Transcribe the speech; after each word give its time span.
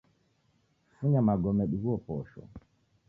Funya 0.97 1.21
magome 1.27 1.63
dighuo 1.71 1.97
posho 2.05 2.41